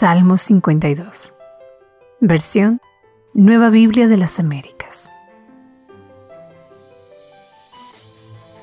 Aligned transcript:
Salmo 0.00 0.38
52. 0.38 1.34
Versión 2.20 2.80
Nueva 3.34 3.68
Biblia 3.68 4.08
de 4.08 4.16
las 4.16 4.40
Américas. 4.40 5.12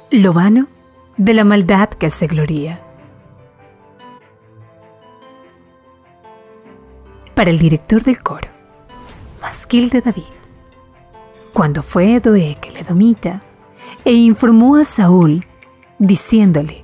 Lo 0.10 0.34
vano 0.34 0.66
de 1.18 1.36
la 1.36 1.44
maldad 1.44 1.90
que 1.90 2.10
se 2.10 2.26
gloría. 2.26 2.82
Para 7.36 7.52
el 7.52 7.60
director 7.60 8.02
del 8.02 8.24
coro, 8.24 8.48
Masquil 9.40 9.92
de 9.92 10.02
David. 10.02 10.24
Cuando 11.54 11.84
fue 11.84 12.20
Doeg 12.20 12.58
el 12.66 12.78
Edomita 12.78 13.44
e 14.04 14.14
informó 14.14 14.78
a 14.78 14.86
Saúl, 14.86 15.46
diciéndole, 16.00 16.82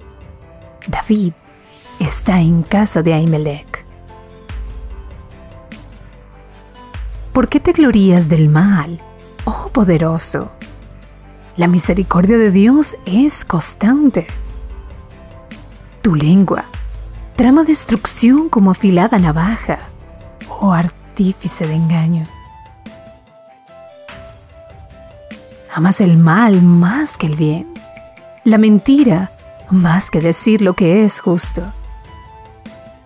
David 0.87 1.33
está 1.99 2.39
en 2.39 2.61
casa 2.61 3.01
de 3.01 3.15
Ahimelech 3.15 3.72
¿Por 7.33 7.49
qué 7.49 7.59
te 7.59 7.71
glorías 7.71 8.29
del 8.29 8.47
mal, 8.47 8.99
oh 9.45 9.69
poderoso? 9.73 10.51
La 11.57 11.67
misericordia 11.67 12.37
de 12.37 12.51
Dios 12.51 12.95
es 13.07 13.43
constante. 13.43 14.27
Tu 16.03 16.13
lengua 16.13 16.65
trama 17.35 17.63
destrucción 17.63 18.49
como 18.49 18.69
afilada 18.69 19.17
navaja, 19.17 19.79
oh 20.47 20.73
artífice 20.73 21.65
de 21.65 21.73
engaño. 21.73 22.27
Amas 25.73 26.01
el 26.01 26.17
mal 26.17 26.61
más 26.61 27.17
que 27.17 27.25
el 27.25 27.35
bien, 27.35 27.73
la 28.43 28.59
mentira 28.59 29.31
más 29.71 30.11
que 30.11 30.21
decir 30.21 30.61
lo 30.61 30.75
que 30.75 31.03
es 31.03 31.19
justo. 31.19 31.63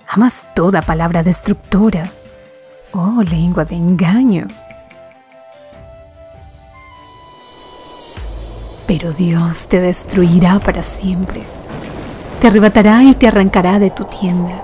Amas 0.05 0.48
toda 0.53 0.81
palabra 0.81 1.23
destructora 1.23 2.12
Oh, 2.99 3.21
lengua 3.21 3.63
de 3.63 3.75
engaño. 3.75 4.47
Pero 8.88 9.13
Dios 9.13 9.67
te 9.67 9.80
destruirá 9.80 10.58
para 10.58 10.81
siempre. 10.81 11.44
Te 12.41 12.47
arrebatará 12.47 13.03
y 13.03 13.13
te 13.13 13.27
arrancará 13.27 13.77
de 13.77 13.91
tu 13.91 14.05
tienda 14.05 14.63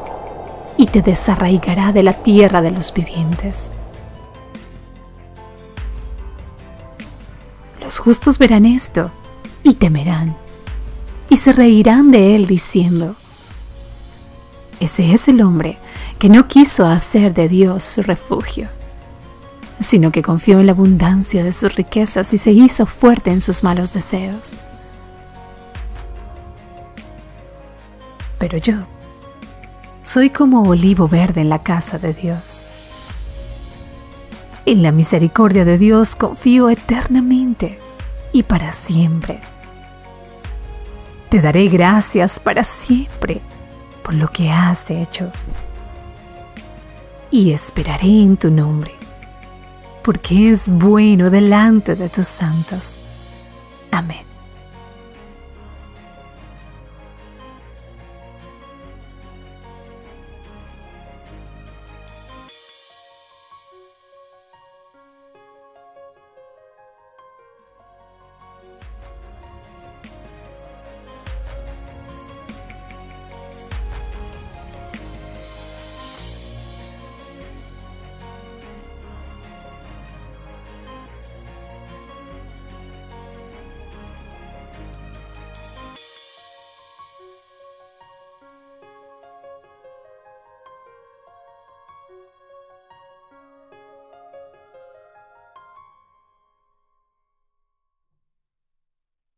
y 0.77 0.87
te 0.87 1.03
desarraigará 1.03 1.91
de 1.91 2.01
la 2.01 2.13
tierra 2.13 2.63
de 2.63 2.71
los 2.71 2.91
vivientes. 2.91 3.71
Los 7.83 7.99
justos 7.99 8.39
verán 8.39 8.65
esto 8.65 9.11
y 9.61 9.75
temerán 9.75 10.35
y 11.29 11.37
se 11.37 11.51
reirán 11.51 12.09
de 12.09 12.35
él 12.35 12.47
diciendo, 12.47 13.15
ese 14.79 15.13
es 15.13 15.27
el 15.27 15.41
hombre 15.41 15.77
que 16.19 16.29
no 16.29 16.47
quiso 16.47 16.85
hacer 16.85 17.33
de 17.33 17.47
Dios 17.49 17.83
su 17.83 18.01
refugio, 18.03 18.69
sino 19.79 20.11
que 20.11 20.21
confió 20.21 20.59
en 20.59 20.67
la 20.67 20.71
abundancia 20.71 21.43
de 21.43 21.53
sus 21.53 21.75
riquezas 21.75 22.33
y 22.33 22.37
se 22.37 22.51
hizo 22.51 22.85
fuerte 22.85 23.31
en 23.31 23.41
sus 23.41 23.63
malos 23.63 23.93
deseos. 23.93 24.57
Pero 28.39 28.57
yo 28.57 28.75
soy 30.01 30.29
como 30.29 30.63
olivo 30.63 31.07
verde 31.07 31.41
en 31.41 31.49
la 31.49 31.63
casa 31.63 31.97
de 31.97 32.13
Dios. 32.13 32.65
En 34.65 34.83
la 34.83 34.91
misericordia 34.91 35.65
de 35.65 35.77
Dios 35.77 36.15
confío 36.15 36.69
eternamente 36.69 37.79
y 38.31 38.43
para 38.43 38.73
siempre. 38.73 39.39
Te 41.29 41.41
daré 41.41 41.67
gracias 41.67 42.39
para 42.39 42.63
siempre 42.63 43.41
por 44.03 44.13
lo 44.13 44.27
que 44.27 44.51
has 44.51 44.89
hecho 44.91 45.31
y 47.33 47.51
esperaré 47.51 48.21
en 48.21 48.37
tu 48.37 48.51
nombre, 48.51 48.91
porque 50.03 50.51
es 50.51 50.69
bueno 50.69 51.31
delante 51.31 51.95
de 51.95 52.07
tus 52.07 52.27
santos. 52.27 52.99
Amén. 53.89 54.32